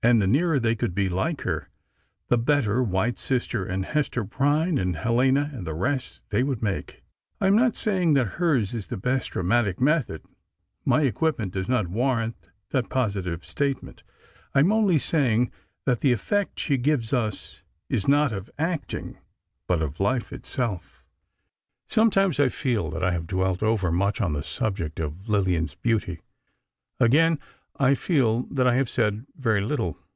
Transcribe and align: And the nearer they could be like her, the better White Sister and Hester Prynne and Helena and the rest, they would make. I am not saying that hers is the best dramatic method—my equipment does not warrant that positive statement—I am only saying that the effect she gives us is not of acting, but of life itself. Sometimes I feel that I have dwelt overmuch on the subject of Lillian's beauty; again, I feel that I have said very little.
And 0.00 0.22
the 0.22 0.28
nearer 0.28 0.60
they 0.60 0.76
could 0.76 0.94
be 0.94 1.08
like 1.08 1.40
her, 1.40 1.70
the 2.28 2.38
better 2.38 2.84
White 2.84 3.18
Sister 3.18 3.64
and 3.64 3.84
Hester 3.84 4.24
Prynne 4.24 4.78
and 4.78 4.94
Helena 4.94 5.50
and 5.52 5.66
the 5.66 5.74
rest, 5.74 6.20
they 6.30 6.44
would 6.44 6.62
make. 6.62 7.02
I 7.40 7.48
am 7.48 7.56
not 7.56 7.74
saying 7.74 8.14
that 8.14 8.36
hers 8.38 8.72
is 8.72 8.86
the 8.86 8.96
best 8.96 9.30
dramatic 9.32 9.80
method—my 9.80 11.02
equipment 11.02 11.52
does 11.52 11.68
not 11.68 11.88
warrant 11.88 12.36
that 12.70 12.88
positive 12.90 13.44
statement—I 13.44 14.60
am 14.60 14.70
only 14.70 14.98
saying 15.00 15.50
that 15.84 16.00
the 16.00 16.12
effect 16.12 16.60
she 16.60 16.76
gives 16.76 17.12
us 17.12 17.62
is 17.90 18.06
not 18.06 18.30
of 18.32 18.48
acting, 18.56 19.18
but 19.66 19.82
of 19.82 19.98
life 19.98 20.32
itself. 20.32 21.04
Sometimes 21.88 22.38
I 22.38 22.50
feel 22.50 22.88
that 22.90 23.02
I 23.02 23.10
have 23.10 23.26
dwelt 23.26 23.64
overmuch 23.64 24.20
on 24.20 24.32
the 24.32 24.44
subject 24.44 25.00
of 25.00 25.28
Lillian's 25.28 25.74
beauty; 25.74 26.20
again, 27.00 27.40
I 27.80 27.94
feel 27.94 28.42
that 28.50 28.66
I 28.66 28.74
have 28.74 28.90
said 28.90 29.24
very 29.36 29.60
little. 29.60 29.98